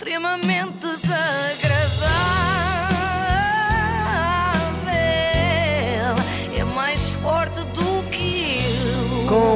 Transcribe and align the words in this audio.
extremamente 0.00 0.86
desagradável. 0.86 1.69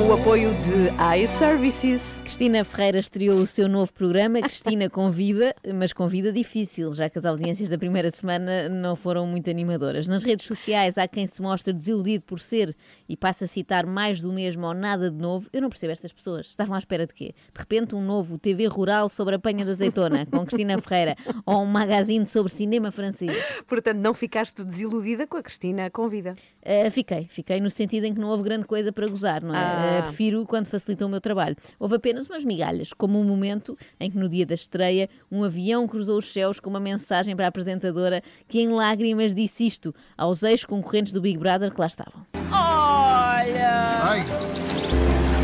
O 0.06 0.12
apoio 0.12 0.50
de 0.56 1.22
iServices. 1.22 2.20
Cristina 2.20 2.62
Ferreira 2.62 2.98
estreou 2.98 3.38
o 3.38 3.46
seu 3.46 3.66
novo 3.66 3.90
programa, 3.90 4.42
Cristina 4.42 4.90
Convida, 4.90 5.54
mas 5.74 5.94
convida 5.94 6.30
difícil, 6.30 6.92
já 6.92 7.08
que 7.08 7.18
as 7.18 7.24
audiências 7.24 7.70
da 7.70 7.78
primeira 7.78 8.10
semana 8.10 8.68
não 8.68 8.96
foram 8.96 9.26
muito 9.26 9.48
animadoras. 9.48 10.06
Nas 10.06 10.22
redes 10.22 10.46
sociais 10.46 10.98
há 10.98 11.08
quem 11.08 11.26
se 11.26 11.40
mostre 11.40 11.72
desiludido 11.72 12.22
por 12.24 12.38
ser 12.38 12.76
e 13.08 13.16
passa 13.16 13.46
a 13.46 13.48
citar 13.48 13.86
mais 13.86 14.20
do 14.20 14.30
mesmo 14.30 14.66
ou 14.66 14.74
nada 14.74 15.10
de 15.10 15.16
novo. 15.16 15.48
Eu 15.50 15.62
não 15.62 15.70
percebo 15.70 15.92
estas 15.92 16.12
pessoas. 16.12 16.48
Estavam 16.48 16.74
à 16.74 16.78
espera 16.78 17.06
de 17.06 17.14
quê? 17.14 17.34
De 17.54 17.58
repente 17.58 17.94
um 17.94 18.02
novo 18.02 18.36
TV 18.36 18.66
rural 18.66 19.08
sobre 19.08 19.36
a 19.36 19.38
panha 19.38 19.64
da 19.64 19.72
azeitona, 19.72 20.26
com 20.26 20.44
Cristina 20.44 20.78
Ferreira, 20.82 21.16
ou 21.46 21.62
um 21.62 21.66
magazine 21.66 22.26
sobre 22.26 22.52
cinema 22.52 22.90
francês. 22.90 23.32
Portanto, 23.66 23.98
não 23.98 24.12
ficaste 24.12 24.62
desiludida 24.64 25.26
com 25.26 25.38
a 25.38 25.42
Cristina 25.42 25.88
Convida. 25.88 26.34
Uh, 26.62 26.90
fiquei, 26.90 27.26
fiquei 27.30 27.60
no 27.60 27.70
sentido 27.70 28.04
em 28.04 28.14
que 28.14 28.20
não 28.20 28.28
houve 28.28 28.42
grande 28.42 28.64
coisa 28.64 28.92
para 28.92 29.06
gozar, 29.06 29.42
não 29.42 29.54
é? 29.54 29.58
Ah. 29.58 29.93
Uh, 30.00 30.02
prefiro 30.04 30.46
quando 30.46 30.66
facilita 30.66 31.06
o 31.06 31.08
meu 31.08 31.20
trabalho. 31.20 31.56
Houve 31.78 31.96
apenas 31.96 32.28
umas 32.28 32.44
migalhas, 32.44 32.92
como 32.92 33.20
um 33.20 33.24
momento 33.24 33.76
em 33.98 34.10
que 34.10 34.18
no 34.18 34.28
dia 34.28 34.46
da 34.46 34.54
estreia 34.54 35.08
um 35.30 35.44
avião 35.44 35.86
cruzou 35.86 36.18
os 36.18 36.32
céus 36.32 36.60
com 36.60 36.70
uma 36.70 36.80
mensagem 36.80 37.34
para 37.34 37.46
a 37.46 37.48
apresentadora 37.48 38.22
que 38.48 38.60
em 38.60 38.68
lágrimas 38.68 39.34
disse 39.34 39.66
isto 39.66 39.94
aos 40.16 40.42
ex-concorrentes 40.42 41.12
do 41.12 41.20
Big 41.20 41.38
Brother 41.38 41.72
que 41.72 41.80
lá 41.80 41.86
estavam. 41.86 42.20
Ai, 42.50 44.22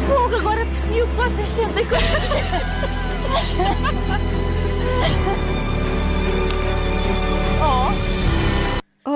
Fogo, 0.07 0.37
agora 0.37 0.65
percebi 0.65 1.03
o 1.03 1.07
que 1.07 1.15
vocês 1.15 1.48
sentem 1.48 1.87
quando. 1.87 2.01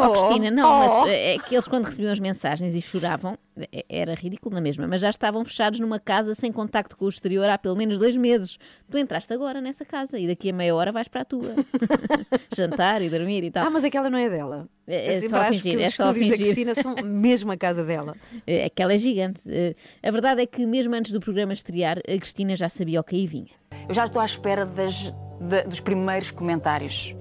Oh, 0.09 0.13
Cristina, 0.27 0.51
não, 0.51 0.79
mas 1.03 1.11
é 1.11 1.37
que 1.39 1.55
eles 1.55 1.67
quando 1.69 1.85
recebiam 1.85 2.13
as 2.13 2.19
mensagens 2.21 2.75
e 2.75 2.81
choravam, 2.81 3.37
é- 3.73 3.85
era 3.89 4.15
ridículo 4.15 4.55
na 4.55 4.61
mesma, 4.61 4.87
mas 4.87 5.01
já 5.01 5.11
estavam 5.11 5.45
fechados 5.45 5.81
numa 5.81 5.99
casa 6.01 6.35
sem 6.35 6.51
contacto 6.53 6.97
com 6.97 7.05
o 7.05 7.09
exterior 7.09 7.49
há 7.49 7.57
pelo 7.59 7.77
menos 7.77 7.99
dois 7.99 8.17
meses. 8.17 8.59
Tu 8.91 8.99
entraste 8.99 9.33
agora 9.33 9.61
nessa 9.61 9.85
casa 9.85 10.19
e 10.19 10.27
daqui 10.27 10.51
a 10.51 10.53
meia 10.53 10.75
hora 10.75 10.93
vais 10.93 11.09
para 11.09 11.23
a 11.23 11.25
tua. 11.25 11.43
Jantar 12.57 13.03
e 13.03 13.09
dormir 13.11 13.45
e 13.45 13.51
tal. 13.51 13.67
Ah, 13.67 13.71
mas 13.71 13.85
aquela 13.85 14.09
não 14.11 14.19
é 14.19 14.29
dela. 14.29 14.69
É- 14.87 15.07
é 15.07 15.13
sempre 15.21 15.39
só 15.39 15.45
fingir, 15.47 15.77
que 15.79 15.83
é 15.83 15.87
os 15.89 15.95
só 15.95 16.03
a 16.05 16.07
estúdios 16.09 16.29
da 16.31 16.37
fingir. 16.37 16.55
Cristina 16.55 16.75
são 16.75 16.95
mesmo 17.05 17.53
a 17.53 17.57
casa 17.57 17.85
dela. 17.85 18.15
É, 18.47 18.65
Aquela 18.67 18.93
é 18.93 18.99
gigante. 18.99 19.41
Eh, 19.47 19.75
A 20.03 20.11
verdade 20.11 20.43
é 20.43 20.47
que 20.47 20.65
mesmo 20.67 20.95
antes 20.95 21.13
do 21.13 21.21
programa 21.21 21.53
estrear, 21.53 21.99
a 21.99 22.19
Cristina 22.19 22.55
já 22.57 22.69
sabia 22.69 23.01
o 23.01 23.05
que 23.05 23.17
aí 23.17 23.27
vinha. 23.27 23.49
Eu 23.89 23.95
já 23.95 24.05
estou 24.05 24.21
à 24.21 24.25
espera 24.25 24.67
das- 24.67 25.13
da- 25.41 25.63
dos 25.63 25.81
primeiros 25.81 26.31
comentários. 26.31 27.15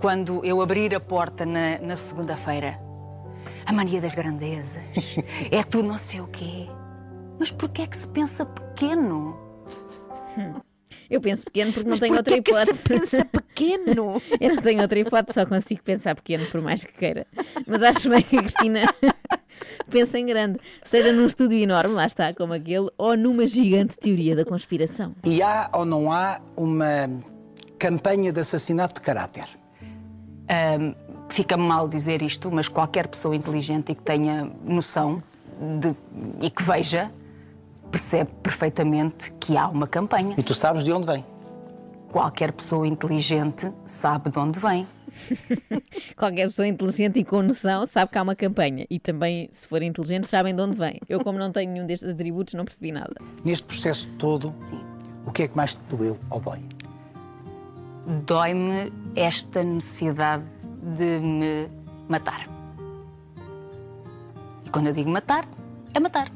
Quando 0.00 0.44
eu 0.44 0.60
abrir 0.60 0.94
a 0.94 1.00
porta 1.00 1.44
na, 1.44 1.78
na 1.78 1.96
segunda-feira. 1.96 2.78
A 3.66 3.72
mania 3.72 4.00
das 4.00 4.14
grandezas. 4.14 5.16
É 5.50 5.62
tudo 5.62 5.88
não 5.88 5.98
sei 5.98 6.20
o 6.20 6.26
quê. 6.28 6.66
Mas 7.38 7.50
porquê 7.50 7.82
é 7.82 7.86
que 7.86 7.96
se 7.96 8.08
pensa 8.08 8.44
pequeno? 8.46 9.36
Eu 11.10 11.20
penso 11.20 11.44
pequeno 11.44 11.72
porque 11.72 11.84
não 11.84 11.90
Mas 11.90 12.00
tenho 12.00 12.16
outra 12.16 12.36
porquê 12.36 12.50
que 12.52 12.54
se 12.54 12.62
hipótese. 12.70 12.88
pensa 12.88 13.24
pequeno? 13.24 14.22
Eu 14.40 14.54
não 14.54 14.62
tenho 14.62 14.82
outra 14.82 14.98
hipótese, 14.98 15.34
só 15.40 15.46
consigo 15.46 15.82
pensar 15.82 16.14
pequeno 16.14 16.46
por 16.46 16.60
mais 16.60 16.84
que 16.84 16.92
queira. 16.92 17.26
Mas 17.66 17.82
acho 17.82 18.08
bem 18.08 18.22
que 18.22 18.36
a 18.36 18.42
Cristina 18.42 18.80
pensa 19.90 20.18
em 20.18 20.26
grande, 20.26 20.58
seja 20.84 21.12
num 21.12 21.26
estúdio 21.26 21.58
enorme, 21.58 21.94
lá 21.94 22.06
está, 22.06 22.32
como 22.34 22.52
aquele, 22.52 22.88
ou 22.96 23.16
numa 23.16 23.46
gigante 23.46 23.96
teoria 23.96 24.36
da 24.36 24.44
conspiração. 24.44 25.10
E 25.24 25.42
há 25.42 25.68
ou 25.72 25.84
não 25.84 26.12
há 26.12 26.40
uma 26.56 27.08
campanha 27.78 28.32
de 28.32 28.40
assassinato 28.40 28.94
de 28.94 29.00
caráter? 29.00 29.48
Ahm, 30.48 30.94
Fica-me 31.30 31.62
mal 31.62 31.86
dizer 31.86 32.22
isto, 32.22 32.50
mas 32.50 32.68
qualquer 32.68 33.06
pessoa 33.06 33.36
inteligente 33.36 33.92
e 33.92 33.94
que 33.94 34.00
tenha 34.00 34.50
noção 34.64 35.22
de- 35.78 35.94
e 36.40 36.48
que 36.48 36.62
veja, 36.62 37.10
percebe 37.92 38.30
perfeitamente 38.42 39.30
que 39.38 39.54
há 39.54 39.68
uma 39.68 39.86
campanha. 39.86 40.34
E 40.38 40.42
tu 40.42 40.54
sabes 40.54 40.84
de 40.84 40.90
onde 40.90 41.06
vem? 41.06 41.22
Qualquer 42.10 42.50
pessoa 42.52 42.86
inteligente 42.88 43.70
sabe 43.84 44.30
de 44.30 44.38
onde 44.38 44.58
vem. 44.58 44.86
Qualquer 46.16 46.48
pessoa 46.48 46.66
inteligente 46.66 47.18
e 47.20 47.24
com 47.24 47.42
noção 47.42 47.84
sabe 47.84 48.10
que 48.10 48.16
há 48.16 48.22
uma 48.22 48.34
campanha. 48.34 48.86
E 48.88 48.98
também, 48.98 49.50
se 49.52 49.66
forem 49.66 49.90
inteligentes, 49.90 50.30
sabem 50.30 50.54
de 50.56 50.62
onde 50.62 50.76
vem. 50.76 50.98
Eu, 51.10 51.22
como 51.22 51.38
não 51.38 51.52
tenho 51.52 51.70
nenhum 51.70 51.86
destes 51.86 52.08
atributos, 52.08 52.54
não 52.54 52.64
percebi 52.64 52.90
nada. 52.90 53.16
Neste 53.44 53.64
processo 53.66 54.08
todo, 54.18 54.54
o 55.26 55.30
que 55.30 55.42
é 55.42 55.48
que 55.48 55.54
mais 55.56 55.74
te 55.74 55.80
doeu 55.94 56.16
ou 56.30 56.40
dói? 56.40 56.60
Dói-me 58.26 58.92
esta 59.14 59.62
necessidade 59.62 60.44
de 60.96 61.18
me 61.18 61.68
matar. 62.08 62.48
E 64.64 64.70
quando 64.70 64.88
eu 64.88 64.92
digo 64.92 65.10
matar, 65.10 65.46
é 65.94 66.00
matar. 66.00 66.32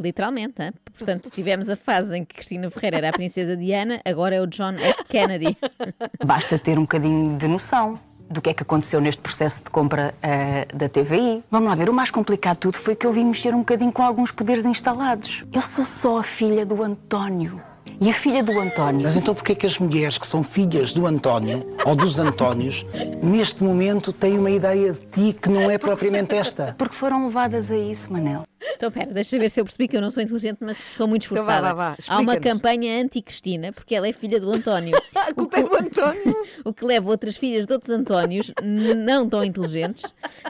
Literalmente, 0.00 0.62
hein? 0.62 0.72
portanto, 0.96 1.28
tivemos 1.30 1.68
a 1.68 1.76
fase 1.76 2.16
em 2.16 2.24
que 2.24 2.36
Cristina 2.36 2.70
Ferreira 2.70 2.98
era 2.98 3.08
a 3.08 3.12
princesa 3.12 3.56
Diana, 3.56 4.00
agora 4.04 4.36
é 4.36 4.40
o 4.40 4.46
John 4.46 4.74
F. 4.74 5.04
Kennedy. 5.04 5.56
Basta 6.24 6.58
ter 6.58 6.78
um 6.78 6.82
bocadinho 6.82 7.36
de 7.36 7.48
noção 7.48 7.98
do 8.30 8.40
que 8.40 8.50
é 8.50 8.54
que 8.54 8.62
aconteceu 8.62 9.00
neste 9.00 9.22
processo 9.22 9.64
de 9.64 9.70
compra 9.70 10.14
eh, 10.22 10.66
da 10.72 10.88
TVI. 10.88 11.42
Vamos 11.50 11.68
lá 11.68 11.74
ver, 11.74 11.88
o 11.88 11.94
mais 11.94 12.10
complicado 12.10 12.56
de 12.56 12.60
tudo 12.60 12.76
foi 12.76 12.94
que 12.94 13.06
eu 13.06 13.12
vim 13.12 13.24
mexer 13.24 13.54
um 13.54 13.60
bocadinho 13.60 13.90
com 13.90 14.02
alguns 14.02 14.30
poderes 14.30 14.64
instalados. 14.64 15.44
Eu 15.52 15.62
sou 15.62 15.84
só 15.84 16.18
a 16.18 16.22
filha 16.22 16.64
do 16.64 16.82
António. 16.82 17.60
E 18.00 18.10
a 18.10 18.12
filha 18.12 18.42
do 18.42 18.58
António. 18.58 19.02
Mas 19.02 19.16
então 19.16 19.34
porquê 19.34 19.52
é 19.52 19.54
que 19.54 19.66
as 19.66 19.78
mulheres 19.78 20.18
que 20.18 20.26
são 20.26 20.42
filhas 20.42 20.92
do 20.92 21.06
António 21.06 21.66
ou 21.84 21.96
dos 21.96 22.18
Antónios, 22.18 22.86
neste 23.22 23.62
momento 23.64 24.12
têm 24.12 24.38
uma 24.38 24.50
ideia 24.50 24.92
de 24.92 25.00
ti 25.00 25.38
que 25.38 25.48
não 25.48 25.70
é 25.70 25.78
propriamente 25.78 26.34
esta? 26.34 26.74
Porque 26.78 26.94
foram 26.94 27.26
levadas 27.26 27.70
a 27.70 27.76
isso, 27.76 28.12
Manel. 28.12 28.44
Então, 28.74 28.90
pera, 28.90 29.12
deixa 29.12 29.36
eu 29.36 29.40
ver 29.40 29.50
se 29.50 29.60
eu 29.60 29.64
percebi 29.64 29.88
que 29.88 29.96
eu 29.96 30.00
não 30.00 30.10
sou 30.10 30.22
inteligente, 30.22 30.58
mas 30.60 30.76
sou 30.96 31.08
muito 31.08 31.24
Então 31.24 31.44
vá, 31.44 31.54
esforçada. 31.54 31.74
vá, 31.74 31.90
vá, 31.90 31.96
Há 32.08 32.20
uma 32.20 32.36
campanha 32.36 33.00
anti-Cristina, 33.00 33.72
porque 33.72 33.94
ela 33.94 34.06
é 34.06 34.12
filha 34.12 34.38
do 34.38 34.50
António. 34.52 34.96
A 35.14 35.34
culpa 35.34 35.58
é 35.58 35.62
do 35.62 35.74
António. 35.74 36.36
o 36.64 36.72
que 36.72 36.84
leva 36.84 37.10
outras 37.10 37.36
filhas 37.36 37.66
de 37.66 37.72
outros 37.72 37.90
Antónios, 37.90 38.52
não 38.62 39.28
tão 39.28 39.42
inteligentes 39.42 40.04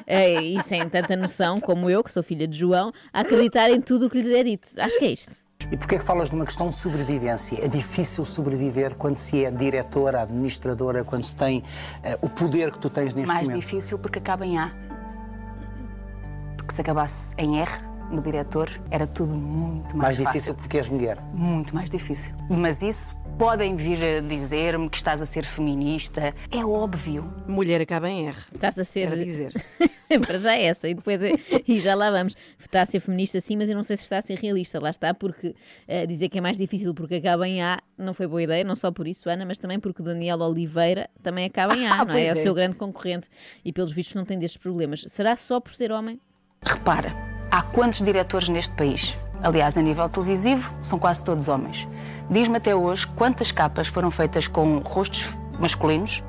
eh, 0.06 0.40
e 0.42 0.62
sem 0.62 0.86
tanta 0.88 1.16
noção 1.16 1.60
como 1.60 1.88
eu, 1.88 2.02
que 2.04 2.12
sou 2.12 2.22
filha 2.22 2.46
de 2.46 2.58
João, 2.58 2.92
a 3.12 3.20
acreditar 3.20 3.70
em 3.70 3.80
tudo 3.80 4.06
o 4.06 4.10
que 4.10 4.20
lhes 4.20 4.30
é 4.30 4.42
dito. 4.42 4.68
Acho 4.78 4.98
que 4.98 5.04
é 5.04 5.10
isto. 5.12 5.47
E 5.70 5.76
porquê 5.76 5.96
é 5.96 5.98
que 5.98 6.04
falas 6.04 6.30
de 6.30 6.34
uma 6.34 6.46
questão 6.46 6.70
de 6.70 6.76
sobrevivência? 6.76 7.62
É 7.62 7.68
difícil 7.68 8.24
sobreviver 8.24 8.94
quando 8.94 9.16
se 9.16 9.44
é 9.44 9.50
diretora, 9.50 10.22
administradora, 10.22 11.04
quando 11.04 11.24
se 11.24 11.36
tem 11.36 11.62
eh, 12.02 12.18
o 12.22 12.28
poder 12.28 12.70
que 12.72 12.78
tu 12.78 12.88
tens 12.88 13.12
neste 13.12 13.26
Mais 13.28 13.48
momento? 13.48 13.60
difícil 13.60 13.98
porque 13.98 14.18
acaba 14.18 14.46
em 14.46 14.58
A. 14.58 14.70
Porque 16.56 16.72
se 16.72 16.80
acabasse 16.80 17.34
em 17.36 17.60
R, 17.60 17.70
no 18.10 18.22
diretor, 18.22 18.68
era 18.90 19.06
tudo 19.06 19.34
muito 19.34 19.96
mais, 19.96 20.16
Mais 20.16 20.16
fácil. 20.16 20.32
difícil 20.32 20.54
porque 20.54 20.78
és 20.78 20.88
mulher. 20.88 21.18
Muito 21.34 21.74
mais 21.74 21.90
difícil. 21.90 22.34
Mas 22.50 22.82
isso 22.82 23.16
podem 23.38 23.76
vir 23.76 24.02
a 24.02 24.20
dizer-me 24.20 24.88
que 24.90 24.96
estás 24.96 25.22
a 25.22 25.26
ser 25.26 25.44
feminista. 25.44 26.34
É 26.50 26.64
óbvio. 26.64 27.32
Mulher 27.46 27.80
acaba 27.80 28.08
em 28.08 28.26
R. 28.26 28.36
Estás 28.52 28.78
a 28.78 28.84
ser. 28.84 29.02
Era 29.12 29.16
dizer. 29.16 29.52
Para 30.26 30.38
já 30.38 30.54
é 30.56 30.64
essa, 30.64 30.88
e 30.88 30.94
depois 30.94 31.20
é- 31.22 31.32
e 31.68 31.78
já 31.80 31.94
lá 31.94 32.10
vamos. 32.10 32.34
Está 32.58 32.80
a 32.82 32.86
ser 32.86 32.98
feminista 32.98 33.40
sim, 33.42 33.56
mas 33.58 33.68
eu 33.68 33.76
não 33.76 33.84
sei 33.84 33.96
se 33.96 34.02
está 34.04 34.18
a 34.18 34.22
ser 34.22 34.38
realista. 34.38 34.80
Lá 34.80 34.88
está, 34.90 35.12
porque 35.12 35.54
eh, 35.86 36.06
dizer 36.06 36.30
que 36.30 36.38
é 36.38 36.40
mais 36.40 36.56
difícil 36.56 36.94
porque 36.94 37.16
acaba 37.16 37.46
em 37.46 37.62
A 37.62 37.78
não 37.96 38.14
foi 38.14 38.26
boa 38.26 38.42
ideia, 38.42 38.64
não 38.64 38.74
só 38.74 38.90
por 38.90 39.06
isso, 39.06 39.28
Ana, 39.28 39.44
mas 39.44 39.58
também 39.58 39.78
porque 39.78 40.02
Daniel 40.02 40.38
Oliveira 40.40 41.08
também 41.22 41.44
acaba 41.44 41.76
em 41.76 41.86
A, 41.86 42.00
Ah, 42.00 42.04
não 42.06 42.14
é? 42.14 42.26
É 42.26 42.32
o 42.32 42.38
é. 42.38 42.42
seu 42.42 42.54
grande 42.54 42.74
concorrente 42.76 43.28
e 43.64 43.70
pelos 43.72 43.92
vistos 43.92 44.14
não 44.16 44.24
tem 44.24 44.38
destes 44.38 44.60
problemas. 44.60 45.04
Será 45.10 45.36
só 45.36 45.60
por 45.60 45.74
ser 45.74 45.92
homem? 45.92 46.18
Repara, 46.62 47.12
há 47.50 47.62
quantos 47.62 48.02
diretores 48.02 48.48
neste 48.48 48.74
país? 48.74 49.16
Aliás, 49.42 49.76
a 49.76 49.82
nível 49.82 50.08
televisivo, 50.08 50.74
são 50.82 50.98
quase 50.98 51.22
todos 51.22 51.48
homens. 51.48 51.86
Diz-me 52.30 52.56
até 52.56 52.74
hoje 52.74 53.06
quantas 53.06 53.52
capas 53.52 53.86
foram 53.88 54.10
feitas 54.10 54.46
com 54.48 54.78
rostos 54.78 55.28
masculinos, 55.58 56.22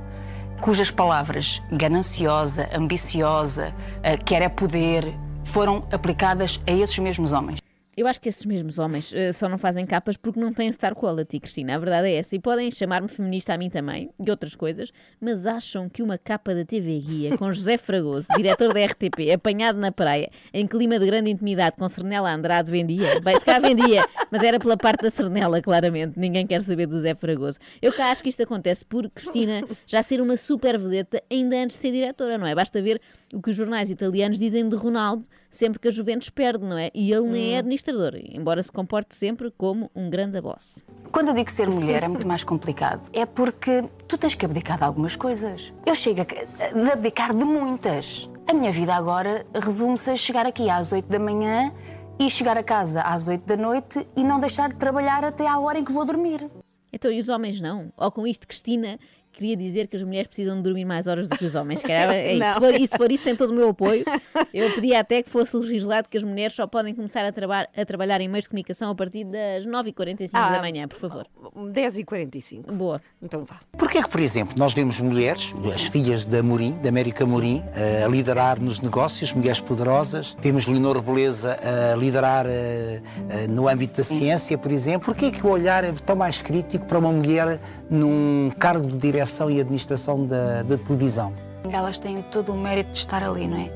cujas 0.62 0.92
palavras 0.92 1.62
gananciosa, 1.72 2.70
ambiciosa, 2.74 3.74
eh, 4.04 4.18
quer 4.18 4.42
é 4.42 4.50
poder, 4.50 5.14
foram 5.44 5.84
aplicadas 5.92 6.60
a 6.68 6.72
esses 6.72 7.00
mesmos 7.00 7.32
homens. 7.32 7.59
Eu 8.00 8.08
acho 8.08 8.22
que 8.22 8.30
esses 8.30 8.46
mesmos 8.46 8.80
homens 8.80 9.12
eh, 9.14 9.34
só 9.34 9.50
não 9.50 9.58
fazem 9.58 9.86
capas 9.86 10.16
porque 10.16 10.40
não 10.40 10.54
têm 10.54 10.72
star 10.72 10.96
quality, 10.96 11.38
Cristina. 11.38 11.76
A 11.76 11.78
verdade 11.78 12.08
é 12.08 12.16
essa. 12.16 12.34
E 12.34 12.40
podem 12.40 12.72
chamar-me 12.72 13.10
feminista 13.10 13.54
a 13.54 13.58
mim 13.58 13.70
também, 13.70 14.10
e 14.18 14.32
outras 14.32 14.56
coisas, 14.56 14.94
mas 15.20 15.46
acham 15.46 15.90
que 15.90 16.02
uma 16.02 16.18
capa 16.18 16.56
da 16.56 16.64
TV 16.64 16.98
Guia 17.02 17.38
com 17.38 17.52
José 17.52 17.78
Fragoso, 17.78 18.26
diretor 18.38 18.74
da 18.74 18.86
RTP, 18.86 19.34
apanhado 19.36 19.78
na 19.78 19.92
praia, 19.92 20.32
em 20.54 20.66
clima 20.66 20.98
de 20.98 21.08
grande 21.08 21.30
intimidade 21.30 21.76
com 21.76 21.90
Cernela 21.90 22.34
Andrade, 22.34 22.72
vendia? 22.72 23.20
Bem, 23.20 23.38
se 23.38 23.44
cá 23.44 23.60
vendia, 23.60 24.02
mas 24.32 24.44
era 24.44 24.58
pela 24.58 24.78
parte 24.78 25.02
da 25.02 25.10
Cernela, 25.10 25.62
claramente. 25.62 26.18
Ninguém 26.18 26.48
quer 26.48 26.62
saber 26.62 26.86
do 26.86 26.96
José 26.96 27.14
Fragoso. 27.16 27.60
Eu 27.82 27.92
cá 27.92 28.12
acho 28.12 28.24
que 28.24 28.30
isto 28.30 28.42
acontece 28.42 28.86
por 28.86 29.10
Cristina 29.10 29.62
já 29.86 30.02
ser 30.02 30.22
uma 30.22 30.38
super 30.38 30.80
vedeta 30.80 31.22
ainda 31.30 31.58
antes 31.58 31.76
de 31.76 31.82
ser 31.82 31.92
diretora, 31.92 32.38
não 32.38 32.48
é? 32.48 32.56
Basta 32.56 32.82
ver 32.82 33.02
o 33.34 33.42
que 33.42 33.50
os 33.50 33.56
jornais 33.56 33.90
italianos 33.90 34.38
dizem 34.38 34.68
de 34.68 34.76
Ronaldo 34.76 35.24
sempre 35.50 35.80
que 35.80 35.88
a 35.88 35.92
Juventus 35.92 36.30
perde, 36.30 36.66
não 36.66 36.78
é? 36.78 36.92
E 36.94 37.12
ele 37.12 37.28
nem 37.28 37.56
é 37.56 37.60
administrador, 37.60 38.14
embora 38.16 38.62
se 38.62 38.72
comporte 38.72 39.16
sempre 39.16 39.52
como 39.52 39.90
um 39.96 40.10
grande 40.10 40.40
boss. 40.42 40.84
Quando 41.12 41.30
eu 41.30 41.34
digo 41.34 41.50
ser 41.52 41.70
mulher 41.70 42.04
é 42.04 42.08
muito 42.08 42.28
mais 42.28 42.44
complicado. 42.44 43.10
É 43.14 43.26
porque 43.26 43.84
tu 44.08 44.18
tens 44.18 44.36
que 44.36 44.46
abdicar 44.46 44.78
de 44.78 44.84
algumas 44.84 45.16
coisas. 45.16 45.74
Eu 45.86 45.96
chego 45.96 46.22
a 46.22 46.90
a 46.90 46.94
abdicar 46.94 47.36
de 47.36 47.44
muitas. 47.44 48.30
A 48.48 48.54
minha 48.54 48.72
vida 48.72 48.94
agora 48.96 49.46
resume-se 49.54 50.10
a 50.10 50.16
chegar 50.16 50.46
aqui 50.46 50.70
às 50.70 50.92
8 50.92 51.08
da 51.08 51.20
manhã 51.20 51.72
e 52.20 52.30
chegar 52.30 52.58
a 52.58 52.64
casa 52.64 53.02
às 53.02 53.28
8 53.28 53.46
da 53.46 53.56
noite 53.56 54.06
e 54.16 54.24
não 54.24 54.40
deixar 54.40 54.70
de 54.70 54.76
trabalhar 54.76 55.24
até 55.24 55.48
à 55.48 55.60
hora 55.60 55.80
em 55.80 55.86
que 55.86 55.92
vou 55.92 56.06
dormir. 56.06 56.50
Então, 56.92 57.12
e 57.12 57.22
os 57.22 57.30
homens 57.30 57.62
não? 57.62 57.94
Ou 57.96 58.12
com 58.12 58.26
isto, 58.26 58.48
Cristina 58.48 59.00
queria 59.40 59.56
dizer 59.58 59.88
que 59.88 59.96
as 59.96 60.04
mulheres 60.04 60.28
precisam 60.28 60.58
de 60.58 60.64
dormir 60.64 60.86
mais 60.86 61.08
horas 61.08 61.28
do 61.28 61.38
que 61.38 61.46
os 61.46 61.56
homens. 61.56 61.82
Calhar 61.82 62.12
é 62.12 62.34
isso. 62.36 62.54
Se, 62.54 62.60
for, 62.60 62.76
e 62.76 62.88
se 62.88 62.98
for 62.98 63.12
isso, 63.12 63.24
tem 63.24 63.36
todo 63.36 63.52
o 63.52 63.54
meu 63.56 63.70
apoio. 63.70 64.04
Eu 64.54 64.70
pedia 64.76 65.00
até 65.00 65.24
que 65.24 65.30
fosse 65.30 65.56
legislado 65.56 66.08
que 66.10 66.18
as 66.18 66.24
mulheres 66.24 66.54
só 66.56 66.68
podem 66.68 66.94
começar 66.94 67.26
a, 67.26 67.32
traba- 67.32 67.68
a 67.76 67.86
trabalhar 67.86 68.20
em 68.22 68.28
meios 68.28 68.44
de 68.44 68.50
comunicação 68.50 68.92
a 68.92 68.96
partir 68.96 69.24
das 69.24 69.66
9h45 69.66 70.30
Ah. 70.34 70.50
da 70.52 70.60
manhã, 70.60 70.88
por 70.88 70.98
favor. 71.00 71.26
10 71.72 72.00
e 72.00 72.04
45. 72.04 72.72
Boa. 72.74 73.02
Então 73.22 73.44
vá. 73.46 73.60
Porquê 73.78 74.02
que, 74.04 74.10
por 74.10 74.20
exemplo, 74.20 74.56
nós 74.58 74.74
vemos 74.74 75.00
mulheres, 75.00 75.54
as 75.74 75.84
filhas 75.84 76.26
da 76.26 76.44
Morim, 76.44 76.74
da 76.82 76.90
América 76.90 77.26
Morim, 77.26 77.64
a 78.04 78.08
liderar 78.08 78.60
nos 78.62 78.80
negócios, 78.80 79.32
mulheres 79.34 79.60
poderosas. 79.60 80.36
Vemos 80.40 80.66
Leonor 80.68 81.02
Beleza 81.02 81.58
a 81.62 81.96
liderar 81.96 82.46
eh, 82.48 83.02
eh, 83.30 83.48
no 83.48 83.68
âmbito 83.68 83.98
da 83.98 84.04
ciência, 84.04 84.58
por 84.58 84.72
exemplo. 84.72 85.06
Porquê 85.06 85.32
que 85.32 85.46
o 85.46 85.50
olhar 85.50 85.84
é 85.84 85.92
tão 86.06 86.16
mais 86.16 86.42
crítico 86.42 86.86
para 86.86 86.98
uma 87.00 87.12
mulher 87.12 87.60
num 87.90 88.52
cargo 88.60 88.88
de 88.88 88.98
direção 88.98 89.50
e 89.50 89.60
administração 89.60 90.26
da, 90.26 90.64
da 90.64 90.78
televisão? 90.78 91.34
Elas 91.72 91.98
têm 92.00 92.22
todo 92.24 92.52
o 92.54 92.58
mérito 92.58 92.92
de 92.92 92.98
estar 93.00 93.24
ali, 93.24 93.48
não 93.48 93.58
é? 93.58 93.70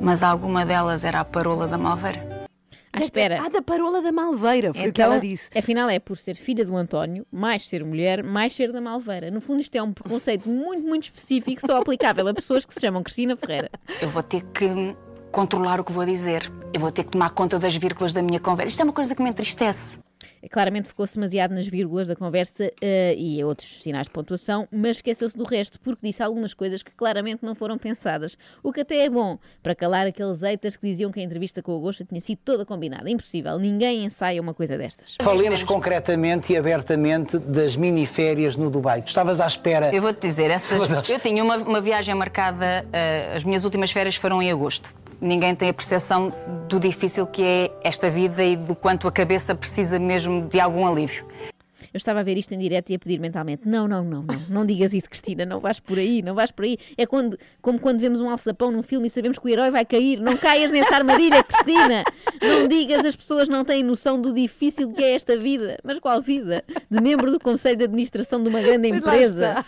Mas 0.00 0.22
alguma 0.22 0.64
delas 0.66 1.04
era 1.04 1.20
a 1.20 1.24
parola 1.24 1.66
da 1.66 1.78
Malveira. 1.78 2.46
À 2.92 3.00
espera. 3.00 3.42
Ah, 3.44 3.50
da 3.50 3.60
parola 3.60 4.00
da 4.00 4.10
Malveira, 4.10 4.72
foi 4.72 4.88
o 4.88 4.92
que 4.92 5.02
Então, 5.02 5.12
ela 5.12 5.20
disse. 5.20 5.50
afinal, 5.56 5.88
é 5.90 5.98
por 5.98 6.16
ser 6.16 6.34
filha 6.34 6.64
do 6.64 6.74
António, 6.74 7.26
mais 7.30 7.68
ser 7.68 7.84
mulher, 7.84 8.22
mais 8.22 8.54
ser 8.54 8.72
da 8.72 8.80
Malveira. 8.80 9.30
No 9.30 9.40
fundo, 9.40 9.60
isto 9.60 9.74
é 9.76 9.82
um 9.82 9.92
preconceito 9.92 10.48
muito, 10.48 10.86
muito 10.86 11.04
específico, 11.04 11.60
só 11.66 11.76
aplicável 11.78 12.26
a 12.28 12.32
pessoas 12.34 12.64
que 12.64 12.72
se 12.72 12.80
chamam 12.80 13.02
Cristina 13.02 13.36
Ferreira. 13.36 13.68
Eu 14.00 14.08
vou 14.08 14.22
ter 14.22 14.42
que 14.42 14.96
controlar 15.30 15.78
o 15.78 15.84
que 15.84 15.92
vou 15.92 16.06
dizer. 16.06 16.50
Eu 16.72 16.80
vou 16.80 16.90
ter 16.90 17.04
que 17.04 17.10
tomar 17.10 17.30
conta 17.30 17.58
das 17.58 17.76
vírgulas 17.76 18.14
da 18.14 18.22
minha 18.22 18.40
conversa. 18.40 18.68
Isto 18.68 18.80
é 18.80 18.84
uma 18.84 18.92
coisa 18.94 19.14
que 19.14 19.22
me 19.22 19.28
entristece. 19.28 19.98
Claramente 20.50 20.88
focou-se 20.88 21.14
demasiado 21.14 21.52
nas 21.54 21.66
vírgulas 21.66 22.08
da 22.08 22.16
conversa 22.16 22.70
eh, 22.80 23.14
e 23.16 23.40
a 23.40 23.46
outros 23.46 23.82
sinais 23.82 24.06
de 24.06 24.10
pontuação, 24.12 24.66
mas 24.70 24.98
esqueceu-se 24.98 25.36
do 25.36 25.44
resto, 25.44 25.78
porque 25.80 26.06
disse 26.06 26.22
algumas 26.22 26.54
coisas 26.54 26.82
que 26.82 26.90
claramente 26.92 27.44
não 27.44 27.54
foram 27.54 27.76
pensadas. 27.78 28.36
O 28.62 28.72
que 28.72 28.80
até 28.80 29.04
é 29.04 29.10
bom, 29.10 29.38
para 29.62 29.74
calar 29.74 30.06
aqueles 30.06 30.40
haters 30.40 30.76
que 30.76 30.86
diziam 30.86 31.10
que 31.10 31.20
a 31.20 31.22
entrevista 31.22 31.62
com 31.62 31.72
o 31.72 31.74
Augusta 31.74 32.04
tinha 32.04 32.20
sido 32.20 32.38
toda 32.44 32.64
combinada. 32.64 33.10
Impossível, 33.10 33.58
ninguém 33.58 34.04
ensaia 34.04 34.40
uma 34.40 34.54
coisa 34.54 34.76
destas. 34.78 35.16
Falemos 35.20 35.62
concretamente 35.64 36.52
e 36.52 36.56
abertamente 36.56 37.38
das 37.38 37.76
miniférias 37.76 38.56
no 38.56 38.70
Dubai. 38.70 39.02
Tu 39.02 39.08
estavas 39.08 39.40
à 39.40 39.46
espera. 39.46 39.94
Eu 39.94 40.02
vou-te 40.02 40.20
dizer, 40.20 40.50
essas- 40.50 41.08
eu 41.10 41.20
tinha 41.20 41.42
uma, 41.42 41.56
uma 41.56 41.80
viagem 41.80 42.14
marcada, 42.14 42.86
eh, 42.92 43.32
as 43.36 43.44
minhas 43.44 43.64
últimas 43.64 43.90
férias 43.90 44.16
foram 44.16 44.42
em 44.42 44.50
agosto. 44.50 44.94
Ninguém 45.20 45.54
tem 45.54 45.68
a 45.68 45.74
percepção 45.74 46.32
do 46.68 46.78
difícil 46.78 47.26
que 47.26 47.42
é 47.42 47.70
esta 47.82 48.10
vida 48.10 48.44
e 48.44 48.56
do 48.56 48.74
quanto 48.74 49.08
a 49.08 49.12
cabeça 49.12 49.54
precisa 49.54 49.98
mesmo 49.98 50.46
de 50.48 50.60
algum 50.60 50.86
alívio. 50.86 51.26
Eu 51.96 51.98
estava 51.98 52.20
a 52.20 52.22
ver 52.22 52.36
isto 52.36 52.52
em 52.52 52.58
direto 52.58 52.90
e 52.90 52.94
a 52.94 52.98
pedir 52.98 53.18
mentalmente: 53.18 53.66
não, 53.66 53.88
não, 53.88 54.04
não, 54.04 54.22
não, 54.22 54.36
não 54.50 54.66
digas 54.66 54.92
isso, 54.92 55.08
Cristina, 55.08 55.46
não 55.46 55.60
vais 55.60 55.80
por 55.80 55.98
aí, 55.98 56.20
não 56.20 56.34
vais 56.34 56.50
por 56.50 56.66
aí. 56.66 56.76
É 56.94 57.06
quando, 57.06 57.38
como 57.62 57.78
quando 57.78 57.98
vemos 57.98 58.20
um 58.20 58.28
alçapão 58.28 58.70
num 58.70 58.82
filme 58.82 59.06
e 59.06 59.10
sabemos 59.10 59.38
que 59.38 59.46
o 59.46 59.48
herói 59.48 59.70
vai 59.70 59.84
cair. 59.86 60.20
Não 60.20 60.36
caias 60.36 60.70
nessa 60.70 60.94
armadilha, 60.94 61.42
Cristina! 61.42 62.04
Não 62.42 62.68
digas, 62.68 63.02
as 63.02 63.16
pessoas 63.16 63.48
não 63.48 63.64
têm 63.64 63.82
noção 63.82 64.20
do 64.20 64.34
difícil 64.34 64.92
que 64.92 65.02
é 65.02 65.14
esta 65.14 65.38
vida. 65.38 65.78
Mas 65.82 65.98
qual 65.98 66.20
vida? 66.20 66.62
De 66.90 67.00
membro 67.00 67.30
do 67.30 67.40
Conselho 67.40 67.78
de 67.78 67.84
Administração 67.84 68.42
de 68.42 68.50
uma 68.50 68.60
grande 68.60 68.88
empresa. 68.88 69.64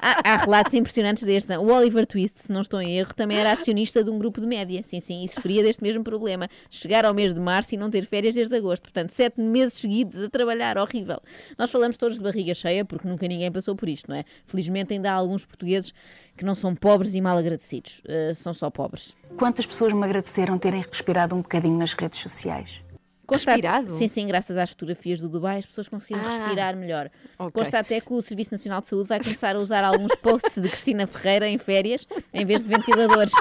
Há, 0.00 0.36
relatos 0.36 0.74
impressionantes 0.74 1.22
deste. 1.24 1.52
O 1.56 1.72
Oliver 1.72 2.06
Twist, 2.06 2.40
se 2.42 2.52
não 2.52 2.60
estou 2.60 2.80
em 2.80 2.98
erro, 2.98 3.14
também 3.14 3.38
era 3.38 3.52
acionista 3.52 4.02
de 4.02 4.10
um 4.10 4.18
grupo 4.18 4.40
de 4.40 4.46
média. 4.46 4.82
Sim, 4.82 5.00
sim, 5.00 5.24
e 5.24 5.28
sofria 5.28 5.62
deste 5.62 5.82
mesmo 5.82 6.04
problema. 6.04 6.48
Chegar 6.70 7.04
ao 7.04 7.14
mês 7.14 7.34
de 7.34 7.40
março 7.40 7.74
e 7.74 7.78
não 7.78 7.90
ter 7.90 8.06
férias 8.06 8.34
desde 8.34 8.54
agosto. 8.56 8.82
Portanto, 8.82 9.10
sete 9.10 9.40
meses 9.40 9.74
seguidos 9.74 10.22
a 10.22 10.28
trabalhar. 10.28 10.78
Horrível. 10.78 11.20
Nós 11.58 11.70
falamos 11.70 11.96
todos 11.96 12.16
de 12.16 12.22
barriga 12.22 12.54
cheia 12.54 12.84
porque 12.84 13.06
nunca 13.06 13.26
ninguém 13.26 13.50
passou 13.50 13.74
por 13.74 13.88
isto, 13.88 14.08
não 14.08 14.16
é? 14.16 14.24
Felizmente 14.46 14.92
ainda 14.92 15.10
há 15.10 15.14
alguns 15.14 15.44
portugueses 15.44 15.92
que 16.36 16.44
não 16.44 16.54
são 16.54 16.74
pobres 16.74 17.14
e 17.14 17.20
mal 17.20 17.36
agradecidos. 17.36 18.00
Eh, 18.06 18.32
são 18.34 18.54
só 18.54 18.70
pobres. 18.70 19.14
Quantas 19.36 19.66
pessoas 19.66 19.92
me 19.92 20.04
agradeceram 20.04 20.56
terem 20.56 20.82
respirado 20.82 21.34
um 21.34 21.42
bocadinho 21.42 21.76
nas 21.76 21.92
redes 21.92 22.20
sociais? 22.20 22.82
Consta- 23.28 23.52
Respirado? 23.52 23.94
Sim, 23.96 24.08
sim, 24.08 24.26
graças 24.26 24.56
às 24.56 24.70
fotografias 24.70 25.20
do 25.20 25.28
Dubai 25.28 25.58
as 25.58 25.66
pessoas 25.66 25.86
conseguiram 25.86 26.26
Ah, 26.26 26.30
respirar 26.38 26.74
melhor. 26.74 27.10
ok. 27.38 27.52
Consta 27.62 27.78
até 27.78 28.00
que 28.00 28.10
o 28.12 28.22
Serviço 28.22 28.50
Nacional 28.52 28.80
de 28.80 28.88
Saúde 28.88 29.06
vai 29.06 29.20
começar 29.20 29.54
a 29.54 29.58
usar 29.58 29.84
alguns 29.84 30.14
posts 30.16 30.60
de 30.62 30.68
Cristina 30.68 31.06
Ferreira 31.06 31.46
em 31.46 31.58
férias 31.58 32.06
em 32.32 32.44
vez 32.46 32.62
de 32.62 32.68
ventiladores. 32.68 33.32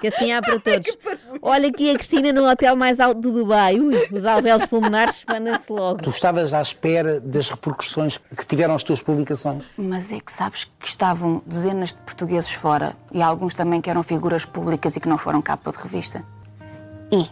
Que 0.00 0.08
assim 0.08 0.30
há 0.32 0.40
para 0.40 0.60
todos. 0.60 0.96
Olha 1.42 1.68
aqui 1.68 1.90
a 1.90 1.94
Cristina 1.94 2.32
no 2.32 2.48
hotel 2.48 2.76
mais 2.76 3.00
alto 3.00 3.20
do 3.20 3.32
Dubai. 3.32 3.80
Ui, 3.80 3.94
os 4.12 4.24
alvéolos 4.24 4.66
pulmonares 4.66 5.16
expandem-se 5.16 5.72
logo. 5.72 6.00
Tu 6.02 6.10
estavas 6.10 6.54
à 6.54 6.62
espera 6.62 7.20
das 7.20 7.50
repercussões 7.50 8.16
que 8.18 8.46
tiveram 8.46 8.74
as 8.76 8.84
tuas 8.84 9.02
publicações? 9.02 9.64
Mas 9.76 10.12
é 10.12 10.20
que 10.20 10.30
sabes 10.30 10.64
que 10.78 10.86
estavam 10.86 11.42
dezenas 11.44 11.90
de 11.94 11.98
portugueses 12.00 12.52
fora 12.52 12.94
e 13.12 13.20
alguns 13.20 13.56
também 13.56 13.80
que 13.80 13.90
eram 13.90 14.04
figuras 14.04 14.44
públicas 14.44 14.94
e 14.96 15.00
que 15.00 15.08
não 15.08 15.18
foram 15.18 15.42
capa 15.42 15.72
de 15.72 15.78
revista. 15.78 16.24
E 17.10 17.28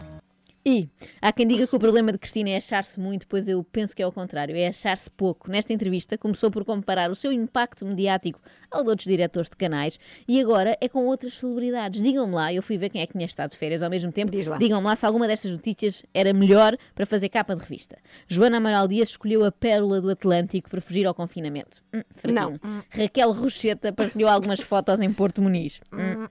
E 0.68 0.88
há 1.22 1.32
quem 1.32 1.46
diga 1.46 1.64
que 1.64 1.76
o 1.76 1.78
problema 1.78 2.10
de 2.10 2.18
Cristina 2.18 2.50
é 2.50 2.56
achar-se 2.56 2.98
muito, 2.98 3.28
pois 3.28 3.46
eu 3.46 3.62
penso 3.62 3.94
que 3.94 4.02
é 4.02 4.06
o 4.06 4.10
contrário, 4.10 4.56
é 4.56 4.66
achar-se 4.66 5.08
pouco. 5.08 5.48
Nesta 5.48 5.72
entrevista 5.72 6.18
começou 6.18 6.50
por 6.50 6.64
comparar 6.64 7.08
o 7.08 7.14
seu 7.14 7.30
impacto 7.30 7.86
mediático 7.86 8.40
ao 8.76 8.84
de 8.84 8.90
outros 8.90 9.06
diretores 9.06 9.48
de 9.48 9.56
canais 9.56 9.98
e 10.26 10.40
agora 10.40 10.76
é 10.80 10.88
com 10.88 11.04
outras 11.06 11.34
celebridades. 11.34 12.02
Digam-me 12.02 12.34
lá, 12.34 12.52
eu 12.52 12.62
fui 12.62 12.78
ver 12.78 12.90
quem 12.90 13.02
é 13.02 13.06
que 13.06 13.12
tinha 13.12 13.26
estado 13.26 13.50
de 13.50 13.56
férias 13.56 13.82
ao 13.82 13.90
mesmo 13.90 14.12
tempo, 14.12 14.30
Diz 14.30 14.46
lá. 14.46 14.56
digam-me 14.58 14.86
lá 14.86 14.96
se 14.96 15.04
alguma 15.06 15.26
destas 15.26 15.52
notícias 15.52 16.04
era 16.14 16.32
melhor 16.32 16.76
para 16.94 17.06
fazer 17.06 17.28
capa 17.28 17.54
de 17.56 17.62
revista. 17.62 17.96
Joana 18.28 18.58
Amaral 18.58 18.86
Dias 18.88 19.10
escolheu 19.10 19.44
a 19.44 19.52
pérola 19.52 20.00
do 20.00 20.10
Atlântico 20.10 20.70
para 20.70 20.80
fugir 20.80 21.06
ao 21.06 21.14
confinamento. 21.14 21.82
Hum, 21.94 22.02
fraquinho. 22.14 22.60
Raquel 22.90 23.32
Rocheta 23.32 23.92
partilhou 23.92 24.28
algumas 24.28 24.60
fotos 24.60 25.00
em 25.00 25.12
Porto 25.12 25.42
Muniz. 25.42 25.80
Hum. 25.92 26.26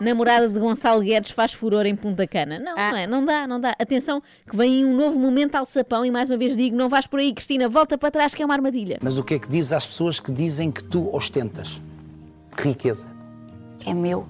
Namorada 0.00 0.48
de 0.48 0.58
Gonçalo 0.58 1.00
Guedes 1.02 1.30
faz 1.30 1.52
furor 1.52 1.86
em 1.86 1.94
Punta 1.96 2.26
Cana. 2.26 2.58
Não, 2.58 2.74
não 2.74 2.96
é, 2.96 3.06
não 3.06 3.24
dá, 3.24 3.46
não 3.46 3.60
dá. 3.60 3.74
Atenção, 3.78 4.22
que 4.48 4.56
vem 4.56 4.78
aí 4.78 4.84
um 4.84 4.96
novo 4.96 5.18
momento 5.18 5.54
alçapão 5.54 6.04
e 6.04 6.10
mais 6.10 6.28
uma 6.28 6.36
vez 6.36 6.56
digo, 6.56 6.76
não 6.76 6.88
vais 6.88 7.06
por 7.06 7.20
aí, 7.20 7.32
Cristina, 7.32 7.68
volta 7.68 7.96
para 7.98 8.10
trás 8.10 8.34
que 8.34 8.42
é 8.42 8.44
uma 8.44 8.54
armadilha. 8.54 8.98
Mas 9.02 9.18
o 9.18 9.24
que 9.24 9.34
é 9.34 9.38
que 9.38 9.48
dizes 9.48 9.72
às 9.72 9.86
pessoas 9.86 10.18
que 10.20 10.32
dizem 10.32 10.70
que 10.70 10.82
tu 10.84 11.14
ostentas? 11.14 11.80
Riqueza. 12.60 13.08
é 13.86 13.94
meu. 13.94 14.26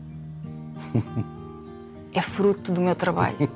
É 2.12 2.20
fruto 2.20 2.72
do 2.72 2.80
meu 2.80 2.96
trabalho. 2.96 3.48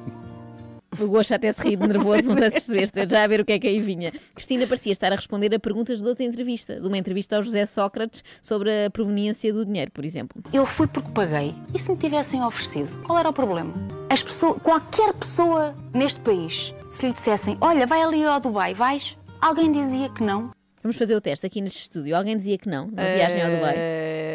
O 1.00 1.08
Gosto 1.08 1.34
até 1.34 1.50
se 1.50 1.60
ri 1.60 1.74
de 1.74 1.88
nervoso, 1.88 2.22
não 2.22 2.38
sei 2.38 2.50
se 2.52 2.52
percebeste, 2.70 3.08
já 3.08 3.24
a 3.24 3.26
ver 3.26 3.40
o 3.40 3.44
que 3.44 3.52
é 3.52 3.58
que 3.58 3.66
aí 3.66 3.80
vinha. 3.80 4.12
Cristina 4.32 4.64
parecia 4.64 4.92
estar 4.92 5.12
a 5.12 5.16
responder 5.16 5.52
a 5.52 5.58
perguntas 5.58 6.00
de 6.00 6.06
outra 6.06 6.22
entrevista, 6.22 6.80
de 6.80 6.86
uma 6.86 6.96
entrevista 6.96 7.34
ao 7.34 7.42
José 7.42 7.66
Sócrates 7.66 8.22
sobre 8.40 8.70
a 8.86 8.90
proveniência 8.90 9.52
do 9.52 9.66
dinheiro, 9.66 9.90
por 9.90 10.04
exemplo. 10.04 10.40
Eu 10.52 10.64
fui 10.64 10.86
porque 10.86 11.10
paguei. 11.10 11.52
E 11.74 11.78
se 11.80 11.90
me 11.90 11.96
tivessem 11.96 12.44
oferecido? 12.44 12.88
Qual 13.02 13.18
era 13.18 13.28
o 13.28 13.32
problema? 13.32 13.74
As 14.08 14.22
pessoas, 14.22 14.62
qualquer 14.62 15.12
pessoa 15.14 15.74
neste 15.92 16.20
país, 16.20 16.72
se 16.92 17.06
lhe 17.06 17.12
dissessem, 17.12 17.58
olha, 17.60 17.88
vai 17.88 18.02
ali 18.02 18.24
ao 18.24 18.38
Dubai, 18.38 18.72
vais? 18.72 19.16
Alguém 19.40 19.72
dizia 19.72 20.08
que 20.10 20.22
não. 20.22 20.50
Vamos 20.80 20.96
fazer 20.96 21.16
o 21.16 21.20
teste 21.20 21.44
aqui 21.44 21.60
neste 21.60 21.80
estúdio. 21.80 22.14
Alguém 22.16 22.36
dizia 22.36 22.56
que 22.56 22.68
não, 22.68 22.88
na 22.92 23.02
viagem 23.02 23.42
ao 23.42 23.50
Dubai? 23.50 23.74
Eh, 23.76 24.33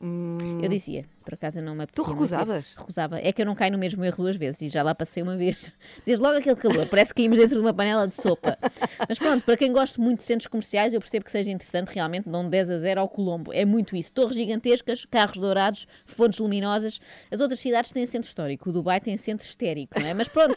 hum, 0.00 0.60
Eu 0.62 0.68
dizia, 0.68 1.04
por 1.24 1.34
acaso 1.34 1.58
eu 1.58 1.62
não 1.62 1.74
me 1.74 1.86
Tu 1.86 2.00
apetecia 2.02 2.10
ir. 2.10 2.14
recusavas? 2.14 2.74
Recusava. 2.76 3.18
É 3.20 3.32
que 3.32 3.42
eu 3.42 3.46
não 3.46 3.54
caio 3.54 3.72
no 3.72 3.78
mesmo 3.78 4.04
erro 4.04 4.16
duas 4.24 4.36
vezes 4.36 4.60
e 4.62 4.68
já 4.68 4.82
lá 4.82 4.94
passei 4.94 5.22
uma 5.22 5.36
vez. 5.36 5.74
Desde 6.06 6.22
logo 6.22 6.36
aquele 6.38 6.56
calor, 6.56 6.86
parece 6.88 7.12
que 7.14 7.22
caímos 7.22 7.38
dentro 7.38 7.56
de 7.56 7.60
uma 7.60 7.72
panela 7.74 8.06
de 8.08 8.14
sopa. 8.14 8.58
Mas 9.08 9.18
pronto, 9.18 9.44
para 9.44 9.56
quem 9.56 9.72
gosta 9.72 10.00
muito 10.00 10.18
de 10.18 10.24
centros 10.24 10.46
comerciais, 10.46 10.94
eu 10.94 11.00
percebo 11.00 11.24
que 11.24 11.30
seja 11.30 11.50
interessante 11.50 11.88
realmente 11.94 12.28
um 12.28 12.48
10 12.48 12.70
a 12.70 12.78
0 12.78 13.00
ao 13.00 13.08
Colombo. 13.08 13.52
É 13.52 13.64
muito 13.64 13.94
isso. 13.96 14.12
Torres 14.12 14.36
gigantescas, 14.36 15.04
carros 15.04 15.36
dourados, 15.38 15.86
fontes 16.06 16.38
luminosas. 16.38 17.00
As 17.30 17.40
outras 17.40 17.60
cidades 17.60 17.92
têm 17.92 18.06
centro 18.06 18.28
histórico. 18.28 18.70
O 18.70 18.72
Dubai 18.72 19.00
tem 19.00 19.16
centro 19.16 19.46
histérico, 19.46 19.98
não 20.00 20.06
é? 20.06 20.14
Mas 20.14 20.28
pronto, 20.28 20.56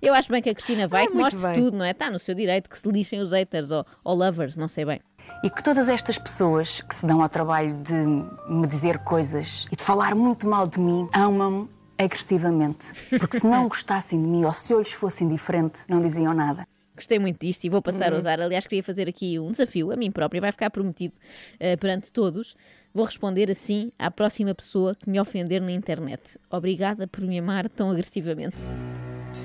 eu 0.00 0.14
acho 0.14 0.30
bem 0.30 0.40
que 0.42 0.48
a 0.50 0.54
Cristina 0.54 0.86
vai, 0.86 1.04
É 1.04 1.06
que 1.06 1.14
muito 1.14 1.34
mostre 1.36 1.52
bem. 1.54 1.62
tudo, 1.64 1.76
não 1.78 1.84
é? 1.84 1.90
Está 1.90 2.10
no 2.10 2.18
seu 2.18 2.34
direito 2.34 2.70
que 2.70 2.78
se 2.78 2.88
lixem 2.88 3.20
os 3.20 3.32
haters 3.32 3.70
ou, 3.70 3.84
ou 4.04 4.14
lovers, 4.16 4.56
não 4.56 4.68
sei 4.68 4.84
bem. 4.84 5.00
E 5.44 5.50
que 5.50 5.62
todas 5.62 5.88
estas 5.88 6.18
pessoas 6.18 6.80
que 6.80 6.94
se 6.94 7.06
dão 7.06 7.22
ao 7.22 7.28
trabalho 7.28 7.76
de 7.82 7.94
me 7.94 8.66
dizer 8.66 8.98
coisas 9.00 9.66
e 9.70 9.76
de 9.76 9.82
falar 9.82 10.14
muito 10.14 10.46
mal 10.48 10.66
de 10.66 10.78
mim 10.80 11.08
amam-me 11.12 11.68
agressivamente. 11.98 12.92
Porque 13.18 13.38
se 13.38 13.46
não 13.46 13.66
gostassem 13.68 14.20
de 14.20 14.26
mim 14.26 14.44
ou 14.44 14.52
se 14.52 14.72
eu 14.72 14.78
lhes 14.78 14.92
fosse 14.92 15.24
indiferente, 15.24 15.80
não 15.88 16.00
diziam 16.00 16.32
nada. 16.32 16.66
Gostei 16.94 17.18
muito 17.18 17.38
disto 17.40 17.62
e 17.64 17.68
vou 17.68 17.80
passar 17.80 18.12
a 18.12 18.16
usar. 18.16 18.40
Aliás, 18.40 18.66
queria 18.66 18.82
fazer 18.82 19.08
aqui 19.08 19.38
um 19.38 19.52
desafio 19.52 19.92
a 19.92 19.96
mim 19.96 20.10
própria, 20.10 20.40
vai 20.40 20.50
ficar 20.50 20.68
prometido 20.70 21.14
eh, 21.60 21.76
perante 21.76 22.10
todos. 22.10 22.56
Vou 22.92 23.04
responder 23.04 23.48
assim 23.50 23.92
à 23.96 24.10
próxima 24.10 24.52
pessoa 24.52 24.96
que 24.96 25.08
me 25.08 25.20
ofender 25.20 25.60
na 25.62 25.70
internet. 25.70 26.38
Obrigada 26.50 27.06
por 27.06 27.20
me 27.20 27.38
amar 27.38 27.68
tão 27.68 27.90
agressivamente. 27.90 28.56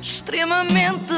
Extremamente 0.02 1.14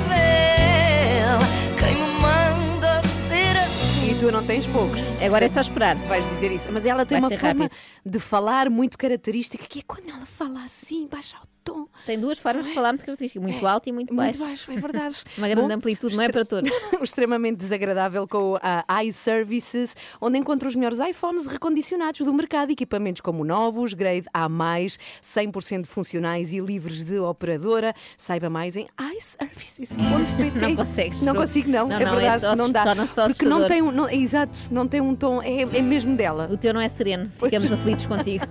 desagradável. 0.00 1.38
Quem 1.78 1.94
me 1.94 2.20
manda 2.20 3.00
ser 3.02 3.56
assim? 3.58 4.10
E 4.12 4.14
tu 4.18 4.30
não 4.30 4.44
tens 4.44 4.66
poucos. 4.66 5.00
Agora 5.24 5.44
é 5.44 5.48
só 5.48 5.60
esperar. 5.62 5.96
Vais 5.96 6.28
dizer 6.28 6.52
isso. 6.52 6.70
Mas 6.72 6.84
ela 6.86 7.06
tem 7.06 7.20
Vai 7.20 7.30
uma 7.30 7.38
forma 7.38 7.64
rápido. 7.64 7.78
de 8.04 8.20
falar 8.20 8.68
muito 8.70 8.98
característica, 8.98 9.64
que 9.66 9.80
é 9.80 9.82
quando 9.86 10.10
ela 10.10 10.26
fala 10.26 10.62
assim, 10.64 11.06
baixa 11.10 11.36
o 11.38 11.46
tom. 11.72 11.86
Tem 12.06 12.18
duas 12.18 12.38
formas 12.38 12.66
de 12.66 12.74
falar 12.74 12.92
muito 12.92 13.04
características, 13.04 13.42
muito 13.42 13.66
alto 13.66 13.88
e 13.88 13.92
muito 13.92 14.14
baixo. 14.14 14.38
Muito 14.38 14.48
baixo, 14.50 14.72
é 14.72 14.76
verdade. 14.76 15.16
Uma 15.38 15.48
grande 15.48 15.68
Bom, 15.68 15.74
amplitude, 15.74 16.16
não 16.16 16.24
é 16.24 16.28
para 16.28 16.44
todos. 16.44 16.70
extremamente 17.02 17.56
desagradável 17.58 18.26
com 18.26 18.58
a 18.62 19.04
iServices, 19.04 19.96
onde 20.20 20.38
encontra 20.38 20.68
os 20.68 20.74
melhores 20.74 20.98
iPhones 21.00 21.46
recondicionados 21.46 22.20
do 22.20 22.32
mercado, 22.32 22.70
equipamentos 22.70 23.20
como 23.20 23.44
novos, 23.44 23.94
grade 23.94 24.26
A+, 24.32 24.48
100% 24.48 25.86
funcionais 25.86 26.52
e 26.52 26.60
livres 26.60 27.04
de 27.04 27.18
operadora. 27.18 27.94
Saiba 28.16 28.50
mais 28.50 28.76
em 28.76 28.88
iServices.pt. 29.16 30.60
Não 30.60 30.76
consegues, 30.76 31.22
Não 31.22 31.34
consigo, 31.34 31.70
não. 31.70 31.88
Não, 31.88 31.96
é 31.96 32.04
não, 32.04 32.12
é 32.12 32.16
verdade, 32.16 32.40
só- 32.42 32.56
não 32.56 32.70
dá. 32.70 32.84
Porque 33.28 33.44
não 33.44 33.66
tem 33.66 33.82
um, 33.82 33.90
não, 33.90 34.08
exato, 34.08 34.58
não 34.72 34.86
tem 34.86 35.00
um 35.00 35.14
tom, 35.14 35.42
é, 35.42 35.62
é 35.62 35.82
mesmo 35.82 36.16
dela. 36.16 36.48
O 36.50 36.56
teu 36.56 36.72
não 36.74 36.80
é 36.80 36.88
sereno. 36.88 37.30
Ficamos 37.38 37.70
aflitos 37.72 38.06
contigo. 38.06 38.44